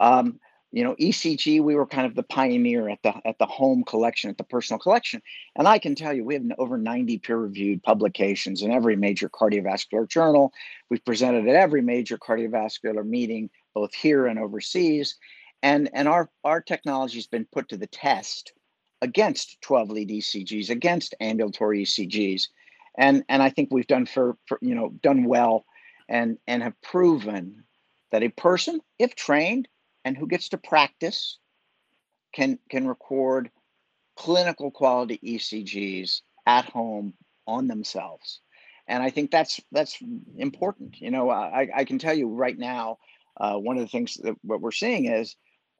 Um, 0.00 0.38
you 0.72 0.82
know 0.82 0.94
ecg 0.96 1.62
we 1.62 1.74
were 1.74 1.86
kind 1.86 2.06
of 2.06 2.14
the 2.14 2.22
pioneer 2.22 2.88
at 2.88 2.98
the 3.02 3.14
at 3.26 3.38
the 3.38 3.46
home 3.46 3.84
collection 3.84 4.30
at 4.30 4.38
the 4.38 4.44
personal 4.44 4.80
collection. 4.80 5.22
And 5.54 5.68
i 5.68 5.78
can 5.78 5.94
tell 5.94 6.12
you 6.12 6.24
we 6.24 6.34
have 6.34 6.44
over 6.58 6.78
90 6.78 7.18
peer 7.18 7.36
reviewed 7.36 7.82
publications 7.82 8.62
in 8.62 8.72
every 8.72 8.96
major 8.96 9.28
cardiovascular 9.28 10.08
journal. 10.08 10.52
We've 10.88 11.04
presented 11.04 11.46
at 11.46 11.54
every 11.54 11.82
major 11.82 12.18
cardiovascular 12.18 13.06
meeting 13.06 13.50
both 13.74 13.94
here 13.94 14.26
and 14.26 14.38
overseas. 14.38 15.16
And 15.62 15.90
and 15.92 16.08
our 16.08 16.30
our 16.42 16.60
technology 16.60 17.18
has 17.18 17.26
been 17.26 17.46
put 17.52 17.68
to 17.68 17.76
the 17.76 17.86
test 17.86 18.52
against 19.02 19.60
12 19.62 19.90
lead 19.90 20.08
ecgs 20.08 20.70
against 20.70 21.14
ambulatory 21.20 21.84
ecgs 21.84 22.48
and 22.96 23.24
and 23.28 23.42
i 23.42 23.50
think 23.50 23.68
we've 23.70 23.86
done 23.88 24.06
for, 24.06 24.38
for 24.46 24.58
you 24.62 24.74
know 24.74 24.90
done 25.02 25.24
well 25.24 25.64
and 26.08 26.38
and 26.46 26.62
have 26.62 26.80
proven 26.82 27.64
that 28.12 28.22
a 28.22 28.28
person 28.28 28.80
if 28.98 29.14
trained 29.16 29.66
and 30.04 30.16
who 30.16 30.26
gets 30.26 30.48
to 30.50 30.58
practice 30.58 31.38
can 32.32 32.58
can 32.70 32.86
record 32.86 33.50
clinical 34.16 34.70
quality 34.70 35.18
ECGs 35.24 36.22
at 36.46 36.64
home 36.64 37.14
on 37.46 37.68
themselves. 37.68 38.40
And 38.88 39.02
I 39.02 39.10
think 39.10 39.30
that's 39.30 39.60
that's 39.70 39.98
important. 40.36 41.00
You 41.00 41.10
know, 41.10 41.30
I, 41.30 41.68
I 41.74 41.84
can 41.84 41.98
tell 41.98 42.14
you 42.14 42.28
right 42.28 42.58
now, 42.58 42.98
uh, 43.38 43.56
one 43.56 43.76
of 43.76 43.82
the 43.82 43.88
things 43.88 44.14
that 44.22 44.34
what 44.42 44.60
we're 44.60 44.72
seeing 44.72 45.06
is 45.06 45.36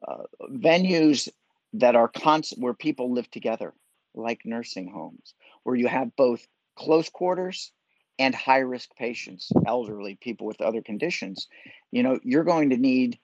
uh, 0.07 0.25
venues 0.51 1.29
that 1.75 1.97
are 1.97 2.09
constant 2.09 2.63
where 2.63 2.75
people 2.75 3.13
live 3.13 3.31
together, 3.31 3.75
like 4.15 4.43
nursing 4.45 4.89
homes, 4.89 5.35
where 5.65 5.77
you 5.77 5.89
have 5.89 6.15
both 6.17 6.47
close 6.77 7.09
quarters 7.09 7.73
and 8.19 8.35
high 8.35 8.59
risk 8.59 8.91
patients, 8.97 9.51
elderly 9.67 10.17
people 10.21 10.47
with 10.47 10.61
other 10.61 10.83
conditions. 10.83 11.49
You 11.91 12.03
know, 12.03 12.21
you're 12.23 12.45
going 12.45 12.71
to 12.71 12.77
need 12.77 13.19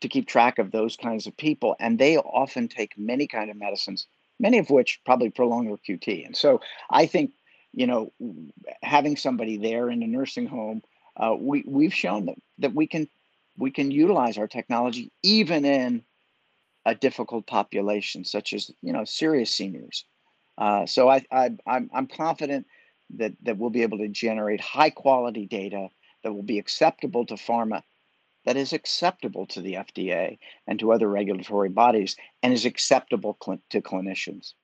to 0.00 0.08
keep 0.08 0.26
track 0.26 0.58
of 0.58 0.70
those 0.70 0.96
kinds 0.96 1.26
of 1.26 1.36
people, 1.36 1.76
and 1.80 1.98
they 1.98 2.16
often 2.16 2.68
take 2.68 2.96
many 2.96 3.26
kind 3.26 3.50
of 3.50 3.56
medicines, 3.56 4.06
many 4.38 4.58
of 4.58 4.70
which 4.70 5.00
probably 5.04 5.30
prolong 5.30 5.66
their 5.66 5.76
QT. 5.76 6.26
And 6.26 6.36
so 6.36 6.60
I 6.90 7.06
think 7.06 7.32
you 7.72 7.86
know 7.86 8.12
having 8.82 9.16
somebody 9.16 9.56
there 9.56 9.90
in 9.90 10.02
a 10.02 10.06
nursing 10.06 10.46
home, 10.46 10.82
uh, 11.16 11.34
we 11.38 11.64
we've 11.66 11.94
shown 11.94 12.26
that 12.26 12.36
that 12.58 12.74
we 12.74 12.86
can 12.86 13.08
we 13.56 13.70
can 13.70 13.90
utilize 13.90 14.38
our 14.38 14.48
technology 14.48 15.10
even 15.22 15.64
in 15.64 16.04
a 16.86 16.94
difficult 16.94 17.46
population 17.46 18.24
such 18.24 18.52
as 18.52 18.70
you 18.82 18.92
know 18.92 19.04
serious 19.04 19.50
seniors. 19.50 20.04
Uh, 20.56 20.86
so 20.86 21.08
I, 21.08 21.24
I 21.30 21.50
I'm 21.66 21.90
I'm 21.92 22.06
confident 22.06 22.66
that 23.16 23.32
that 23.42 23.58
we'll 23.58 23.70
be 23.70 23.82
able 23.82 23.98
to 23.98 24.08
generate 24.08 24.60
high 24.60 24.90
quality 24.90 25.46
data 25.46 25.88
that 26.22 26.32
will 26.32 26.42
be 26.42 26.58
acceptable 26.58 27.26
to 27.26 27.34
pharma 27.34 27.82
that 28.44 28.56
is 28.56 28.72
acceptable 28.72 29.46
to 29.46 29.60
the 29.60 29.74
FDA 29.74 30.38
and 30.66 30.78
to 30.78 30.92
other 30.92 31.08
regulatory 31.08 31.68
bodies 31.68 32.16
and 32.42 32.52
is 32.52 32.64
acceptable 32.64 33.36
cl- 33.42 33.62
to 33.70 33.80
clinicians. 33.80 34.54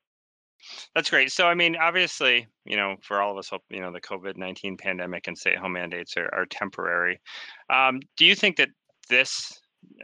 That's 0.95 1.11
great. 1.11 1.31
So, 1.31 1.47
I 1.47 1.55
mean, 1.55 1.77
obviously, 1.77 2.47
you 2.65 2.77
know, 2.77 2.97
for 3.03 3.21
all 3.21 3.33
of 3.33 3.39
us, 3.39 3.51
you 3.69 3.81
know, 3.81 3.93
the 3.93 4.01
COVID 4.01 4.37
19 4.37 4.77
pandemic 4.77 5.27
and 5.27 5.37
stay 5.37 5.53
at 5.53 5.59
home 5.59 5.75
mandates 5.75 6.17
are, 6.17 6.33
are 6.35 6.47
temporary. 6.47 7.21
Um, 7.69 8.01
do 8.17 8.25
you 8.25 8.35
think 8.35 8.57
that 8.57 8.71
this, 9.09 9.53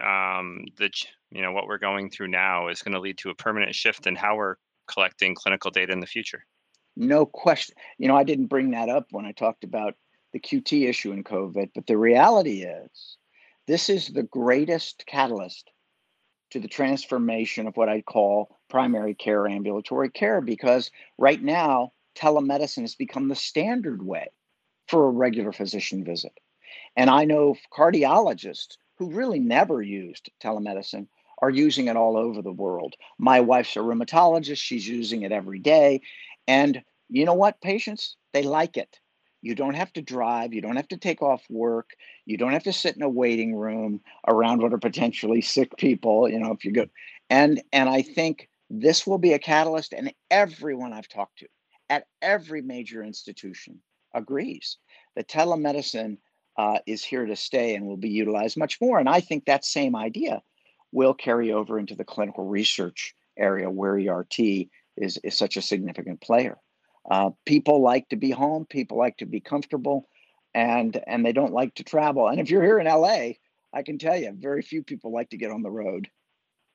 um, 0.01 0.65
the, 0.77 0.91
you 1.31 1.43
know, 1.43 1.53
what 1.53 1.67
we're 1.67 1.79
going 1.79 2.11
through 2.11 2.29
now 2.29 2.69
is 2.69 2.83
going 2.83 2.95
to 2.95 3.01
lead 3.01 3.19
to 3.19 3.31
a 3.31 3.35
permanent 3.35 3.75
shift 3.75 4.07
in 4.07 4.17
how 4.17 4.37
we're 4.37 4.57
collecting 4.87 5.35
clinical 5.35 5.71
data 5.71 5.93
in 5.93 6.01
the 6.01 6.07
future? 6.07 6.45
No 6.97 7.25
question. 7.25 7.77
You 7.99 8.09
know, 8.09 8.17
I 8.17 8.25
didn't 8.25 8.47
bring 8.47 8.73
that 8.73 8.89
up 8.89 9.07
when 9.11 9.25
I 9.25 9.33
talked 9.33 9.65
about 9.65 9.95
the 10.33 10.41
QT 10.41 10.89
issue 10.89 11.13
in 11.13 11.25
COVID, 11.25 11.71
but 11.75 11.87
the 11.87 11.97
reality 11.97 12.63
is 12.63 13.17
this 13.71 13.89
is 13.89 14.09
the 14.09 14.25
greatest 14.25 15.05
catalyst 15.07 15.71
to 16.51 16.59
the 16.59 16.67
transformation 16.67 17.69
of 17.69 17.77
what 17.77 17.89
I 17.89 18.01
call 18.01 18.59
primary 18.69 19.15
care 19.15 19.47
ambulatory 19.47 20.11
care 20.11 20.41
because 20.41 20.91
right 21.19 21.41
now 21.41 21.93
telemedicine 22.17 22.81
has 22.81 22.97
become 22.97 23.29
the 23.29 23.37
standard 23.37 24.05
way 24.05 24.27
for 24.89 25.07
a 25.07 25.13
regular 25.13 25.53
physician 25.53 26.03
visit. 26.03 26.33
And 26.97 27.09
I 27.09 27.25
know 27.25 27.55
cardiologists 27.73 28.77
who 28.99 29.13
really 29.13 29.39
never 29.39 29.81
used 29.81 30.33
telemedicine 30.43 31.07
are 31.41 31.51
using 31.51 31.87
it 31.87 31.97
all 31.97 32.17
over 32.17 32.43
the 32.43 32.51
world. 32.51 32.97
My 33.19 33.41
wife's 33.41 33.77
a 33.77 33.79
rheumatologist, 33.79 34.59
she's 34.59 34.89
using 34.89 35.23
it 35.23 35.31
every 35.31 35.61
day. 35.61 36.01
And 36.49 36.83
you 37.09 37.25
know 37.25 37.35
what, 37.35 37.61
patients? 37.61 38.17
They 38.33 38.43
like 38.43 38.77
it. 38.77 38.99
You 39.43 39.55
don't 39.55 39.75
have 39.75 39.93
to 39.95 40.03
drive. 40.03 40.53
You 40.53 40.61
don't 40.61 40.77
have 40.77 40.89
to 40.89 40.97
take 40.97 41.23
off 41.23 41.43
work. 41.49 41.91
You 42.27 42.37
don't 42.37 42.53
have 42.53 42.65
to 42.65 42.73
sit 42.73 42.97
in 42.97 43.03
a 43.03 43.09
waiting 43.09 43.55
room 43.55 44.01
around 44.27 44.61
what 44.61 44.73
are 44.73 44.79
potentially 44.79 45.41
sick 45.41 45.77
people. 45.77 46.29
You 46.29 46.39
know, 46.39 46.53
if 46.53 46.65
you 46.65 46.73
go, 46.73 46.87
and 47.31 47.63
and 47.73 47.89
I 47.89 48.03
think 48.03 48.49
this 48.69 49.07
will 49.07 49.19
be 49.19 49.33
a 49.33 49.39
catalyst. 49.39 49.93
And 49.93 50.13
everyone 50.31 50.93
I've 50.93 51.09
talked 51.09 51.39
to 51.39 51.47
at 51.89 52.07
every 52.23 52.63
major 52.63 53.03
institution 53.03 53.81
agrees 54.15 54.79
that 55.17 55.29
telemedicine 55.29 56.19
uh, 56.57 56.79
is 56.87 57.03
here 57.03 57.27
to 57.27 57.37
stay 57.37 57.75
and 57.75 57.87
will 57.87 57.97
be 57.97 58.11
utilized 58.11 58.57
much 58.57 58.81
more. 58.81 58.99
And 58.99 59.09
I 59.09 59.21
think 59.21 59.45
that 59.45 59.65
same 59.65 59.97
idea 59.97 60.43
will 60.93 61.15
carry 61.15 61.53
over 61.53 61.79
into 61.79 61.95
the 61.95 62.05
clinical 62.05 62.45
research 62.45 63.15
area 63.37 63.71
where 63.71 63.99
ERT 63.99 64.39
is, 64.97 65.19
is 65.23 65.37
such 65.37 65.57
a 65.57 65.63
significant 65.63 66.21
player. 66.21 66.59
Uh, 67.09 67.31
people 67.47 67.81
like 67.81 68.09
to 68.09 68.17
be 68.17 68.31
home. 68.31 68.67
People 68.67 68.99
like 68.99 69.17
to 69.19 69.27
be 69.27 69.41
comfortable, 69.41 70.09
and 70.55 71.01
and 71.07 71.25
they 71.25 71.33
don't 71.33 71.53
like 71.53 71.75
to 71.77 71.85
travel. 71.85 72.29
And 72.29 72.41
if 72.41 72.51
you're 72.51 72.63
here 72.63 72.79
in 72.79 72.87
LA, 72.87 73.33
I 73.73 73.83
can 73.85 73.99
tell 73.99 74.17
you, 74.17 74.33
very 74.37 74.63
few 74.63 74.83
people 74.83 75.13
like 75.13 75.31
to 75.31 75.39
get 75.39 75.51
on 75.51 75.63
the 75.63 75.71
road. 75.71 76.09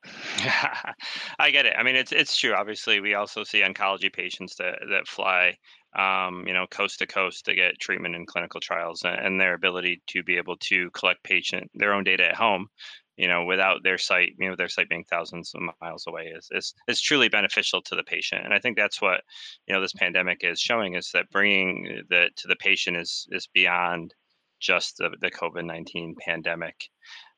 I 1.38 1.50
get 1.50 1.66
it. 1.66 1.74
I 1.76 1.82
mean, 1.82 1.96
it's 1.96 2.12
it's 2.12 2.36
true. 2.36 2.54
Obviously, 2.54 3.00
we 3.00 3.14
also 3.14 3.44
see 3.44 3.62
oncology 3.62 4.12
patients 4.12 4.56
that 4.56 4.78
that 4.90 5.08
fly, 5.08 5.56
um, 5.96 6.44
you 6.46 6.54
know, 6.54 6.66
coast 6.66 6.98
to 7.00 7.06
coast 7.06 7.44
to 7.46 7.54
get 7.54 7.78
treatment 7.78 8.14
in 8.14 8.26
clinical 8.26 8.60
trials, 8.60 9.02
and 9.04 9.40
their 9.40 9.54
ability 9.54 10.02
to 10.08 10.22
be 10.22 10.36
able 10.36 10.56
to 10.58 10.90
collect 10.90 11.22
patient 11.22 11.70
their 11.74 11.92
own 11.92 12.04
data 12.04 12.28
at 12.28 12.34
home 12.34 12.68
you 13.16 13.28
know, 13.28 13.44
without 13.44 13.82
their 13.82 13.98
site, 13.98 14.34
you 14.38 14.48
know, 14.48 14.56
their 14.56 14.68
site 14.68 14.88
being 14.88 15.04
thousands 15.04 15.52
of 15.54 15.62
miles 15.80 16.06
away 16.06 16.32
is, 16.36 16.48
is, 16.52 16.74
is 16.86 17.00
truly 17.00 17.28
beneficial 17.28 17.80
to 17.82 17.94
the 17.94 18.02
patient. 18.02 18.44
And 18.44 18.52
I 18.52 18.58
think 18.58 18.76
that's 18.76 19.00
what, 19.00 19.22
you 19.66 19.74
know, 19.74 19.80
this 19.80 19.94
pandemic 19.94 20.40
is 20.42 20.60
showing 20.60 20.94
is 20.94 21.10
that 21.14 21.30
bringing 21.30 22.02
the 22.10 22.28
to 22.36 22.48
the 22.48 22.56
patient 22.56 22.96
is, 22.96 23.26
is 23.30 23.48
beyond 23.52 24.14
just 24.60 24.98
the, 24.98 25.10
the 25.20 25.30
COVID-19 25.30 26.14
pandemic. 26.18 26.88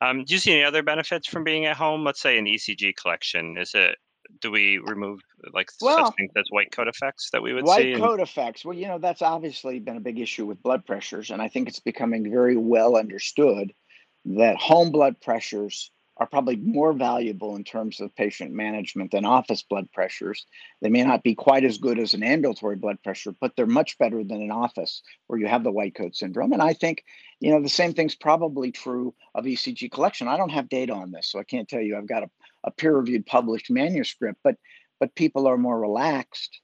Um, 0.01 0.25
do 0.25 0.33
you 0.33 0.39
see 0.39 0.53
any 0.53 0.63
other 0.63 0.83
benefits 0.83 1.27
from 1.27 1.43
being 1.43 1.65
at 1.65 1.77
home? 1.77 2.03
Let's 2.03 2.21
say 2.21 2.37
an 2.37 2.45
ECG 2.45 2.95
collection. 2.95 3.57
Is 3.57 3.71
it, 3.73 3.95
do 4.41 4.51
we 4.51 4.77
remove 4.77 5.19
like 5.53 5.69
well, 5.81 6.05
such 6.05 6.15
things 6.15 6.31
as 6.37 6.45
white 6.49 6.71
coat 6.71 6.87
effects 6.87 7.29
that 7.31 7.41
we 7.41 7.53
would 7.53 7.65
white 7.65 7.81
see? 7.81 7.91
White 7.93 8.01
coat 8.01 8.19
effects. 8.19 8.63
Well, 8.63 8.75
you 8.75 8.87
know, 8.87 8.99
that's 8.99 9.21
obviously 9.21 9.79
been 9.79 9.97
a 9.97 10.01
big 10.01 10.19
issue 10.19 10.45
with 10.45 10.61
blood 10.61 10.85
pressures. 10.85 11.31
And 11.31 11.41
I 11.41 11.47
think 11.47 11.67
it's 11.67 11.79
becoming 11.79 12.29
very 12.29 12.57
well 12.57 12.95
understood 12.95 13.73
that 14.25 14.57
home 14.57 14.91
blood 14.91 15.19
pressures 15.21 15.91
are 16.19 16.27
probably 16.27 16.57
more 16.57 16.91
valuable 16.91 17.55
in 17.55 17.63
terms 17.63 18.01
of 18.01 18.13
patient 18.13 18.51
management 18.51 19.11
than 19.11 19.23
office 19.23 19.63
blood 19.63 19.89
pressures. 19.93 20.45
They 20.81 20.89
may 20.89 21.03
not 21.03 21.23
be 21.23 21.33
quite 21.33 21.63
as 21.63 21.77
good 21.77 21.97
as 21.97 22.13
an 22.13 22.23
ambulatory 22.23 22.75
blood 22.75 23.01
pressure, 23.01 23.33
but 23.39 23.55
they're 23.55 23.65
much 23.65 23.97
better 23.97 24.21
than 24.23 24.41
an 24.41 24.51
office 24.51 25.01
where 25.27 25.39
you 25.39 25.47
have 25.47 25.63
the 25.63 25.71
white 25.71 25.95
coat 25.95 26.17
syndrome. 26.17 26.51
And 26.51 26.61
I 26.61 26.73
think, 26.73 27.05
you 27.39 27.51
know, 27.51 27.61
the 27.61 27.69
same 27.69 27.93
thing's 27.93 28.15
probably 28.15 28.71
true 28.71 29.13
of 29.33 29.45
ECG 29.45 29.89
collection. 29.91 30.27
I 30.27 30.35
don't 30.35 30.51
have 30.51 30.67
data 30.67 30.93
on 30.93 31.11
this, 31.11 31.31
so 31.31 31.39
I 31.39 31.43
can't 31.43 31.69
tell 31.69 31.81
you 31.81 31.97
I've 31.97 32.07
got 32.07 32.23
a, 32.23 32.29
a 32.65 32.71
peer-reviewed 32.71 33.25
published 33.25 33.71
manuscript, 33.71 34.39
but 34.43 34.57
but 34.99 35.15
people 35.15 35.47
are 35.47 35.57
more 35.57 35.79
relaxed. 35.79 36.59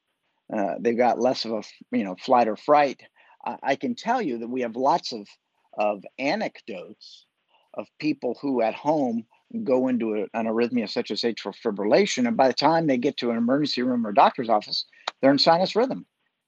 Uh, 0.53 0.75
they've 0.77 0.97
got 0.97 1.21
less 1.21 1.45
of 1.45 1.53
a 1.53 1.63
you 1.95 2.03
know 2.03 2.17
flight 2.17 2.49
or 2.49 2.57
fright. 2.57 3.01
I, 3.45 3.57
I 3.63 3.75
can 3.77 3.95
tell 3.95 4.21
you 4.21 4.39
that 4.39 4.49
we 4.49 4.61
have 4.61 4.75
lots 4.75 5.13
of 5.13 5.25
of 5.77 6.03
anecdotes 6.19 7.25
of 7.77 7.87
people 7.99 8.37
who 8.41 8.61
at 8.61 8.73
home 8.75 9.25
go 9.63 9.87
into 9.87 10.15
a, 10.15 10.37
an 10.37 10.47
arrhythmia 10.47 10.89
such 10.89 11.11
as 11.11 11.21
atrial 11.21 11.55
fibrillation, 11.63 12.27
and 12.27 12.37
by 12.37 12.47
the 12.47 12.53
time 12.53 12.87
they 12.87 12.97
get 12.97 13.17
to 13.17 13.31
an 13.31 13.37
emergency 13.37 13.81
room 13.81 14.05
or 14.05 14.11
doctor's 14.11 14.49
office, 14.49 14.85
they're 15.21 15.31
in 15.31 15.39
sinus 15.39 15.75
rhythm. 15.75 16.05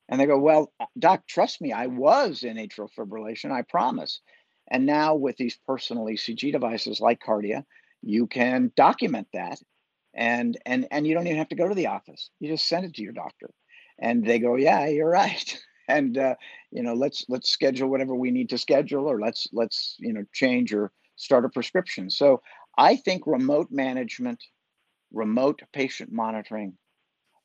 And 0.09 0.19
they 0.19 0.25
go, 0.25 0.39
Well, 0.39 0.71
doc, 0.97 1.27
trust 1.27 1.61
me, 1.61 1.73
I 1.73 1.87
was 1.87 2.43
in 2.43 2.57
atrial 2.57 2.89
fibrillation, 2.97 3.51
I 3.51 3.61
promise. 3.63 4.21
And 4.69 4.85
now 4.85 5.15
with 5.15 5.37
these 5.37 5.57
personal 5.67 6.05
ECG 6.05 6.51
devices 6.51 6.99
like 6.99 7.21
Kardia, 7.25 7.63
you 8.01 8.27
can 8.27 8.71
document 8.75 9.27
that 9.33 9.59
and 10.17 10.57
and 10.65 10.87
and 10.91 11.07
you 11.07 11.13
don't 11.13 11.27
even 11.27 11.37
have 11.37 11.49
to 11.49 11.55
go 11.55 11.69
to 11.69 11.75
the 11.75 11.87
office. 11.87 12.31
You 12.39 12.49
just 12.49 12.67
send 12.67 12.85
it 12.85 12.95
to 12.95 13.03
your 13.03 13.13
doctor. 13.13 13.49
And 13.99 14.25
they 14.25 14.39
go, 14.39 14.55
Yeah, 14.55 14.87
you're 14.87 15.09
right. 15.23 15.57
and 15.87 16.17
uh, 16.17 16.35
you 16.71 16.83
know, 16.83 16.95
let's 16.95 17.25
let's 17.29 17.49
schedule 17.49 17.89
whatever 17.89 18.15
we 18.15 18.31
need 18.31 18.49
to 18.49 18.57
schedule, 18.57 19.05
or 19.05 19.21
let's 19.21 19.47
let's 19.53 19.95
you 19.99 20.11
know 20.11 20.23
change 20.33 20.73
or 20.73 20.91
start 21.17 21.43
a 21.43 21.49
prescription. 21.49 22.09
So 22.09 22.41
I 22.77 22.95
think 22.95 23.27
remote 23.27 23.67
management, 23.71 24.43
remote 25.11 25.61
patient 25.73 26.11
monitoring 26.11 26.77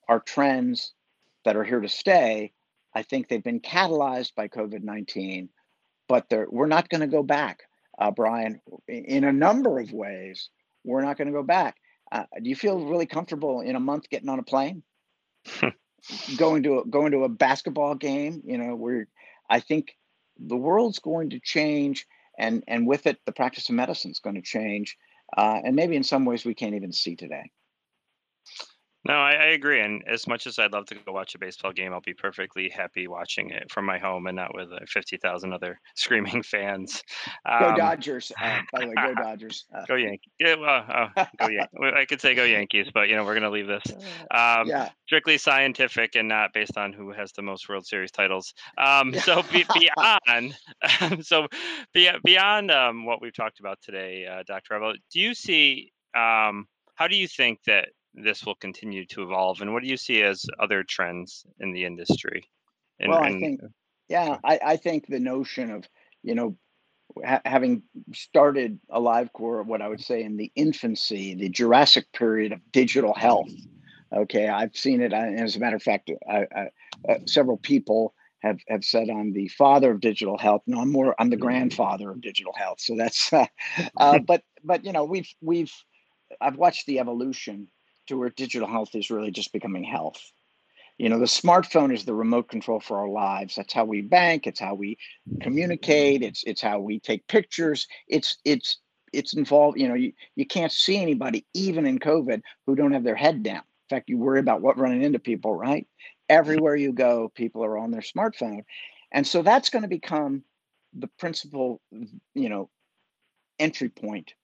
are 0.08 0.20
trends 0.20 0.92
that 1.44 1.56
are 1.56 1.64
here 1.64 1.80
to 1.80 1.88
stay. 1.88 2.52
I 2.94 3.02
think 3.02 3.28
they've 3.28 3.42
been 3.42 3.60
catalyzed 3.60 4.34
by 4.36 4.48
COVID 4.48 4.84
19, 4.84 5.48
but 6.08 6.26
we're 6.50 6.66
not 6.66 6.88
going 6.88 7.00
to 7.00 7.06
go 7.06 7.22
back, 7.22 7.62
uh, 7.98 8.10
Brian, 8.10 8.60
in 8.86 9.24
a 9.24 9.32
number 9.32 9.80
of 9.80 9.92
ways. 9.92 10.50
We're 10.84 11.02
not 11.02 11.16
going 11.16 11.28
to 11.28 11.32
go 11.32 11.42
back. 11.42 11.76
Uh, 12.10 12.24
do 12.42 12.50
you 12.50 12.56
feel 12.56 12.84
really 12.84 13.06
comfortable 13.06 13.62
in 13.62 13.74
a 13.74 13.80
month 13.80 14.10
getting 14.10 14.28
on 14.28 14.38
a 14.38 14.42
plane? 14.42 14.82
going 16.36 16.62
to 16.64 16.80
a, 16.80 16.84
going 16.84 17.12
to 17.12 17.24
a 17.24 17.28
basketball 17.28 17.94
game, 17.94 18.42
you 18.44 18.58
know, 18.58 18.74
where 18.74 19.08
I 19.48 19.60
think 19.60 19.96
the 20.38 20.56
world's 20.56 20.98
going 20.98 21.30
to 21.30 21.40
change 21.40 22.06
and 22.38 22.62
and 22.66 22.86
with 22.86 23.06
it 23.06 23.18
the 23.26 23.32
practice 23.32 23.68
of 23.68 23.74
medicine 23.74 24.10
is 24.10 24.20
going 24.20 24.36
to 24.36 24.42
change 24.42 24.96
uh, 25.36 25.60
and 25.64 25.76
maybe 25.76 25.96
in 25.96 26.02
some 26.02 26.24
ways 26.24 26.44
we 26.44 26.54
can't 26.54 26.74
even 26.74 26.92
see 26.92 27.16
today 27.16 27.50
No, 29.04 29.14
I, 29.14 29.32
I, 29.32 29.46
agree. 29.46 29.80
And 29.80 30.04
as 30.06 30.28
much 30.28 30.46
as 30.46 30.60
I'd 30.60 30.72
love 30.72 30.86
to 30.86 30.94
go 30.94 31.12
watch 31.12 31.34
a 31.34 31.38
baseball 31.38 31.72
game, 31.72 31.92
I'll 31.92 32.00
be 32.00 32.14
perfectly 32.14 32.68
happy 32.68 33.08
watching 33.08 33.50
it 33.50 33.68
from 33.68 33.84
my 33.84 33.98
home 33.98 34.28
and 34.28 34.36
not 34.36 34.54
with 34.54 34.72
uh, 34.72 34.78
50,000 34.86 35.52
other 35.52 35.80
screaming 35.96 36.42
fans. 36.42 37.02
Um, 37.44 37.60
go 37.60 37.76
Dodgers. 37.76 38.30
Uh, 38.40 38.60
by 38.72 38.80
the 38.80 38.86
way, 38.86 38.94
go 38.94 39.14
Dodgers. 39.14 39.64
Uh, 39.74 39.84
go 39.86 39.96
Yankees. 39.96 40.32
Yeah, 40.38 40.54
well, 40.54 40.84
uh, 40.88 41.24
go 41.36 41.48
Yankees. 41.48 41.80
I 41.96 42.04
could 42.04 42.20
say 42.20 42.36
go 42.36 42.44
Yankees, 42.44 42.88
but, 42.94 43.08
you 43.08 43.16
know, 43.16 43.24
we're 43.24 43.34
going 43.38 43.42
to 43.42 43.50
leave 43.50 43.66
this. 43.66 43.82
Um, 44.30 44.68
yeah. 44.68 44.90
Strictly 45.06 45.36
scientific 45.36 46.14
and 46.14 46.28
not 46.28 46.52
based 46.52 46.76
on 46.76 46.92
who 46.92 47.10
has 47.10 47.32
the 47.32 47.42
most 47.42 47.68
World 47.68 47.84
Series 47.84 48.12
titles. 48.12 48.54
Um, 48.78 49.14
so 49.14 49.42
be, 49.52 49.64
beyond, 49.74 50.56
so 51.26 51.48
be, 51.92 52.08
beyond 52.24 52.70
um, 52.70 53.04
what 53.04 53.20
we've 53.20 53.34
talked 53.34 53.58
about 53.58 53.78
today, 53.82 54.26
uh, 54.26 54.44
Dr. 54.46 54.74
Rebel, 54.74 54.94
do 55.12 55.20
you 55.20 55.34
see, 55.34 55.92
um, 56.14 56.66
how 56.94 57.08
do 57.08 57.16
you 57.16 57.26
think 57.26 57.58
that 57.66 57.88
this 58.14 58.44
will 58.44 58.54
continue 58.54 59.06
to 59.06 59.22
evolve? 59.22 59.60
And 59.60 59.72
what 59.72 59.82
do 59.82 59.88
you 59.88 59.96
see 59.96 60.22
as 60.22 60.44
other 60.58 60.82
trends 60.82 61.44
in 61.60 61.72
the 61.72 61.84
industry? 61.84 62.48
And, 63.00 63.10
well, 63.10 63.22
I 63.22 63.30
think, 63.30 63.60
yeah, 64.08 64.38
I, 64.44 64.60
I 64.64 64.76
think 64.76 65.06
the 65.06 65.20
notion 65.20 65.70
of, 65.70 65.88
you 66.22 66.34
know, 66.34 66.56
ha- 67.24 67.40
having 67.44 67.82
started 68.12 68.78
AliveCor, 68.90 69.64
what 69.64 69.82
I 69.82 69.88
would 69.88 70.00
say 70.00 70.22
in 70.22 70.36
the 70.36 70.52
infancy, 70.54 71.34
the 71.34 71.48
Jurassic 71.48 72.12
period 72.12 72.52
of 72.52 72.60
digital 72.70 73.14
health. 73.14 73.50
Okay, 74.12 74.48
I've 74.48 74.76
seen 74.76 75.00
it. 75.00 75.12
And 75.12 75.40
as 75.40 75.56
a 75.56 75.58
matter 75.58 75.76
of 75.76 75.82
fact, 75.82 76.10
I, 76.28 76.46
I, 76.54 76.68
uh, 77.08 77.18
several 77.26 77.56
people 77.56 78.14
have 78.42 78.58
have 78.68 78.84
said 78.84 79.08
I'm 79.08 79.32
the 79.32 79.48
father 79.48 79.92
of 79.92 80.00
digital 80.00 80.36
health. 80.36 80.62
No, 80.66 80.80
I'm 80.80 80.92
more. 80.92 81.14
I'm 81.18 81.30
the 81.30 81.36
grandfather 81.36 82.10
of 82.10 82.20
digital 82.20 82.52
health. 82.52 82.80
So 82.80 82.94
that's. 82.96 83.32
Uh, 83.32 83.46
uh, 83.96 84.18
but 84.18 84.42
but 84.62 84.84
you 84.84 84.92
know 84.92 85.04
we've 85.04 85.32
we've 85.40 85.72
I've 86.40 86.56
watched 86.56 86.86
the 86.86 86.98
evolution 86.98 87.68
to 88.06 88.16
where 88.16 88.30
digital 88.30 88.68
health 88.68 88.94
is 88.94 89.10
really 89.10 89.30
just 89.30 89.52
becoming 89.52 89.84
health. 89.84 90.20
You 90.98 91.08
know, 91.08 91.18
the 91.18 91.24
smartphone 91.24 91.92
is 91.92 92.04
the 92.04 92.14
remote 92.14 92.48
control 92.48 92.78
for 92.78 92.98
our 92.98 93.08
lives. 93.08 93.56
That's 93.56 93.72
how 93.72 93.84
we 93.84 94.02
bank. 94.02 94.46
It's 94.46 94.60
how 94.60 94.74
we 94.74 94.98
communicate. 95.40 96.22
It's 96.22 96.44
it's 96.44 96.60
how 96.60 96.80
we 96.80 97.00
take 97.00 97.26
pictures. 97.28 97.88
It's 98.08 98.36
it's 98.44 98.78
it's 99.12 99.34
involved. 99.34 99.80
You 99.80 99.88
know, 99.88 99.94
you, 99.94 100.12
you 100.36 100.46
can't 100.46 100.72
see 100.72 100.98
anybody 100.98 101.46
even 101.54 101.86
in 101.86 101.98
COVID 101.98 102.42
who 102.66 102.76
don't 102.76 102.92
have 102.92 103.04
their 103.04 103.16
head 103.16 103.42
down. 103.42 103.62
In 103.90 103.96
fact, 103.96 104.08
you 104.08 104.18
worry 104.18 104.40
about 104.40 104.62
what 104.62 104.78
running 104.78 105.02
into 105.02 105.18
people, 105.18 105.54
right? 105.54 105.86
Everywhere 106.28 106.76
you 106.76 106.92
go, 106.92 107.30
people 107.34 107.64
are 107.64 107.78
on 107.78 107.90
their 107.90 108.00
smartphone, 108.00 108.64
and 109.10 109.26
so 109.26 109.42
that's 109.42 109.70
going 109.70 109.82
to 109.82 109.88
become 109.88 110.44
the 110.94 111.08
principal, 111.18 111.80
you 112.34 112.48
know, 112.48 112.68
entry 113.58 113.88
point 113.88 114.34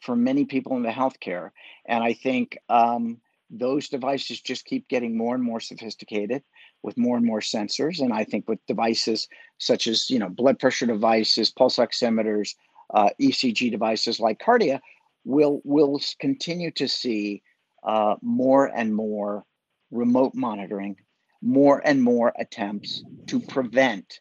for 0.00 0.16
many 0.16 0.44
people 0.44 0.76
in 0.76 0.82
the 0.82 0.90
healthcare. 0.90 1.50
And 1.86 2.02
I 2.02 2.12
think 2.12 2.58
um, 2.68 3.20
those 3.50 3.88
devices 3.88 4.40
just 4.40 4.64
keep 4.64 4.88
getting 4.88 5.16
more 5.16 5.34
and 5.34 5.44
more 5.44 5.60
sophisticated 5.60 6.42
with 6.82 6.96
more 6.96 7.16
and 7.16 7.26
more 7.26 7.40
sensors. 7.40 8.00
And 8.00 8.12
I 8.12 8.24
think 8.24 8.48
with 8.48 8.64
devices 8.66 9.28
such 9.58 9.86
as 9.86 10.08
you 10.08 10.18
know 10.18 10.28
blood 10.28 10.58
pressure 10.58 10.86
devices, 10.86 11.50
pulse 11.50 11.76
oximeters, 11.76 12.54
uh, 12.94 13.10
ECG 13.20 13.70
devices 13.70 14.20
like 14.20 14.40
Kardia, 14.40 14.80
we'll 15.24 15.60
we'll 15.64 16.00
continue 16.18 16.70
to 16.72 16.88
see 16.88 17.42
uh, 17.82 18.16
more 18.22 18.66
and 18.66 18.94
more 18.94 19.44
remote 19.90 20.34
monitoring, 20.34 20.96
more 21.42 21.82
and 21.84 22.02
more 22.02 22.32
attempts 22.38 23.04
to 23.26 23.40
prevent. 23.40 24.20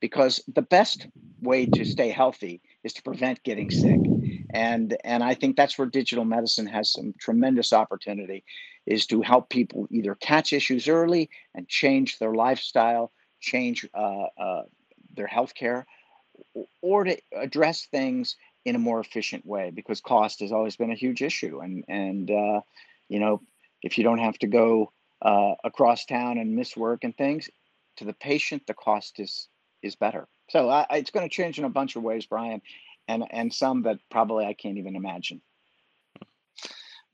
Because 0.00 0.42
the 0.54 0.62
best 0.62 1.06
way 1.40 1.66
to 1.66 1.84
stay 1.84 2.10
healthy 2.10 2.60
is 2.84 2.92
to 2.94 3.02
prevent 3.02 3.42
getting 3.44 3.70
sick 3.70 3.98
and 4.56 4.96
and 5.04 5.22
i 5.22 5.34
think 5.34 5.56
that's 5.56 5.78
where 5.78 5.86
digital 5.86 6.24
medicine 6.24 6.66
has 6.66 6.92
some 6.92 7.14
tremendous 7.18 7.72
opportunity 7.72 8.44
is 8.86 9.06
to 9.06 9.20
help 9.20 9.48
people 9.50 9.86
either 9.90 10.14
catch 10.14 10.52
issues 10.52 10.88
early 10.88 11.28
and 11.54 11.68
change 11.68 12.18
their 12.18 12.34
lifestyle 12.34 13.12
change 13.40 13.86
uh, 13.94 14.26
uh, 14.38 14.62
their 15.14 15.26
health 15.26 15.54
care 15.54 15.86
or 16.82 17.04
to 17.04 17.16
address 17.34 17.86
things 17.86 18.36
in 18.64 18.74
a 18.74 18.78
more 18.78 19.00
efficient 19.00 19.44
way 19.46 19.70
because 19.70 20.00
cost 20.00 20.40
has 20.40 20.52
always 20.52 20.76
been 20.76 20.90
a 20.90 20.96
huge 20.96 21.22
issue. 21.22 21.60
And 21.60 21.84
and 21.88 22.30
uh, 22.30 22.60
you 23.08 23.20
know 23.20 23.42
if 23.82 23.98
you 23.98 24.04
don't 24.04 24.18
have 24.18 24.38
to 24.38 24.46
go 24.46 24.92
uh, 25.22 25.54
across 25.64 26.04
town 26.04 26.38
and 26.38 26.56
miss 26.56 26.76
work 26.76 27.04
and 27.04 27.16
things 27.16 27.48
to 27.96 28.04
the 28.04 28.12
patient 28.12 28.66
the 28.66 28.74
cost 28.74 29.20
is 29.20 29.48
is 29.82 29.96
better. 29.96 30.26
So 30.50 30.68
I, 30.68 30.86
it's 30.90 31.10
going 31.10 31.28
to 31.28 31.34
change 31.34 31.58
in 31.58 31.64
a 31.64 31.70
bunch 31.70 31.96
of 31.96 32.02
ways 32.02 32.26
brian 32.26 32.60
and 33.08 33.24
and 33.30 33.52
some 33.52 33.82
that 33.82 33.98
probably 34.10 34.46
I 34.46 34.54
can't 34.54 34.78
even 34.78 34.96
imagine. 34.96 35.40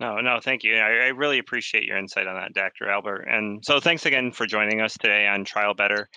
No, 0.01 0.21
no, 0.21 0.41
thank 0.43 0.65
you. 0.65 0.77
I, 0.77 1.05
I, 1.05 1.09
really 1.09 1.39
appreciate 1.39 1.85
your 1.85 1.97
insight 1.97 2.27
on 2.27 2.35
that, 2.35 2.55
Dr. 2.55 2.91
Albert. 2.91 3.29
And 3.31 3.65
so, 3.65 3.79
thanks 3.79 4.05
again 4.05 4.33
for 4.33 4.47
joining 4.47 4.81
us 4.81 4.95
today 4.95 5.29
on 5.29 5.45
Trial 5.45 5.75
Better. 5.75 6.09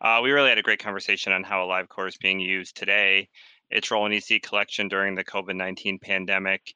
Uh, 0.00 0.20
we 0.22 0.30
really 0.30 0.48
had 0.48 0.56
a 0.56 0.62
great 0.62 0.82
conversation 0.82 1.30
on 1.32 1.42
how 1.42 1.62
a 1.62 1.66
live 1.66 1.88
AliveCor 1.88 2.08
is 2.08 2.16
being 2.16 2.40
used 2.40 2.74
today, 2.74 3.28
its 3.70 3.90
role 3.90 4.06
in 4.06 4.12
EC 4.14 4.42
collection 4.42 4.88
during 4.88 5.14
the 5.14 5.24
COVID 5.24 5.56
19 5.56 5.98
pandemic 5.98 6.74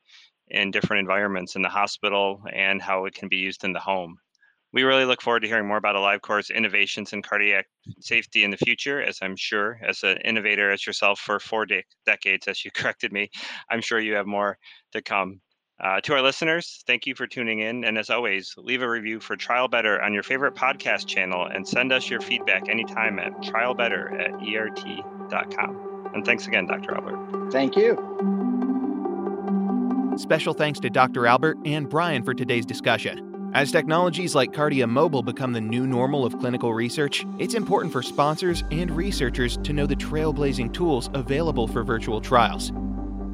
in 0.48 0.70
different 0.70 1.00
environments 1.00 1.56
in 1.56 1.62
the 1.62 1.70
hospital, 1.70 2.42
and 2.52 2.82
how 2.82 3.06
it 3.06 3.14
can 3.14 3.28
be 3.28 3.36
used 3.36 3.64
in 3.64 3.72
the 3.72 3.80
home. 3.80 4.18
We 4.72 4.82
really 4.82 5.04
look 5.04 5.22
forward 5.22 5.40
to 5.40 5.48
hearing 5.48 5.66
more 5.66 5.78
about 5.78 5.96
AliveCor's 5.96 6.50
innovations 6.50 7.12
in 7.12 7.22
cardiac 7.22 7.66
safety 8.00 8.44
in 8.44 8.50
the 8.50 8.56
future, 8.58 9.02
as 9.02 9.18
I'm 9.22 9.34
sure, 9.36 9.80
as 9.86 10.02
an 10.02 10.18
innovator 10.18 10.70
as 10.70 10.86
yourself 10.86 11.20
for 11.20 11.40
four 11.40 11.64
de- 11.64 11.84
decades, 12.04 12.46
as 12.48 12.64
you 12.64 12.70
corrected 12.74 13.12
me, 13.12 13.30
I'm 13.70 13.80
sure 13.80 13.98
you 13.98 14.14
have 14.14 14.26
more 14.26 14.58
to 14.92 15.02
come. 15.02 15.40
Uh, 15.80 16.00
to 16.00 16.12
our 16.12 16.22
listeners, 16.22 16.82
thank 16.88 17.06
you 17.06 17.14
for 17.14 17.26
tuning 17.26 17.60
in. 17.60 17.84
And 17.84 17.96
as 17.96 18.10
always, 18.10 18.52
leave 18.56 18.82
a 18.82 18.88
review 18.88 19.20
for 19.20 19.36
Trial 19.36 19.68
Better 19.68 20.02
on 20.02 20.12
your 20.12 20.24
favorite 20.24 20.54
podcast 20.54 21.06
channel 21.06 21.46
and 21.46 21.66
send 21.66 21.92
us 21.92 22.10
your 22.10 22.20
feedback 22.20 22.68
anytime 22.68 23.20
at 23.20 23.32
trialbetter 23.42 24.12
at 24.20 24.32
ert.com. 24.42 26.10
And 26.14 26.24
thanks 26.24 26.48
again, 26.48 26.66
Dr. 26.66 26.94
Albert. 26.94 27.52
Thank 27.52 27.76
you. 27.76 27.94
Special 30.16 30.52
thanks 30.52 30.80
to 30.80 30.90
Dr. 30.90 31.28
Albert 31.28 31.58
and 31.64 31.88
Brian 31.88 32.24
for 32.24 32.34
today's 32.34 32.66
discussion. 32.66 33.37
As 33.54 33.72
technologies 33.72 34.34
like 34.34 34.52
Kardia 34.52 34.86
Mobile 34.86 35.22
become 35.22 35.54
the 35.54 35.60
new 35.60 35.86
normal 35.86 36.26
of 36.26 36.38
clinical 36.38 36.74
research, 36.74 37.24
it's 37.38 37.54
important 37.54 37.90
for 37.90 38.02
sponsors 38.02 38.62
and 38.70 38.90
researchers 38.90 39.56
to 39.62 39.72
know 39.72 39.86
the 39.86 39.96
trailblazing 39.96 40.74
tools 40.74 41.08
available 41.14 41.66
for 41.66 41.82
virtual 41.82 42.20
trials. 42.20 42.72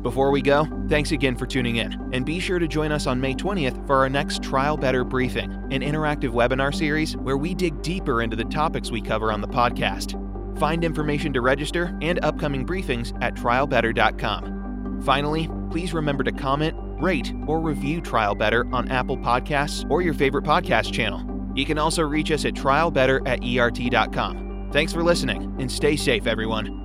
Before 0.03 0.31
we 0.31 0.40
go, 0.40 0.68
thanks 0.88 1.11
again 1.11 1.35
for 1.35 1.46
tuning 1.46 1.77
in, 1.77 2.11
and 2.12 2.24
be 2.24 2.38
sure 2.38 2.61
to 2.61 2.68
join 2.68 2.92
us 2.92 3.09
on 3.09 3.20
May 3.20 3.35
20th 3.35 3.85
for 3.88 3.96
our 3.96 4.09
next 4.09 4.40
Trial 4.40 4.77
Better 4.77 5.03
briefing, 5.03 5.50
an 5.72 5.81
interactive 5.81 6.31
webinar 6.31 6.72
series 6.72 7.16
where 7.16 7.37
we 7.37 7.53
dig 7.53 7.83
deeper 7.83 8.22
into 8.22 8.37
the 8.37 8.44
topics 8.44 8.92
we 8.92 9.00
cover 9.00 9.33
on 9.33 9.40
the 9.40 9.48
podcast. 9.48 10.20
Find 10.61 10.85
information 10.85 11.33
to 11.33 11.40
register 11.40 11.98
and 12.03 12.24
upcoming 12.24 12.64
briefings 12.64 13.20
at 13.20 13.35
trialbetter.com. 13.35 15.03
Finally, 15.05 15.50
please 15.70 15.92
remember 15.92 16.22
to 16.22 16.33
comment 16.33 16.77
rate, 17.05 17.33
or 17.47 17.61
review 17.61 18.01
Trial 18.01 18.35
Better 18.35 18.67
on 18.73 18.90
Apple 18.90 19.19
Podcasts 19.19 19.88
or 19.90 20.03
your 20.03 20.14
favorite 20.14 20.45
podcast 20.45 20.93
channel. 20.93 21.25
You 21.55 21.64
can 21.64 21.79
also 21.79 22.03
reach 22.03 22.33
us 22.33 22.45
at 22.45 22.55
trialbetter 22.55 23.21
at 23.29 23.45
ert.com. 23.45 24.71
Thanks 24.73 24.93
for 24.93 25.05
listening 25.05 25.55
and 25.61 25.71
stay 25.71 25.95
safe, 25.95 26.27
everyone. 26.27 26.84